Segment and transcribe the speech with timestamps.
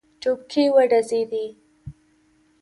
[0.21, 1.45] ټوپکې وډزېدې.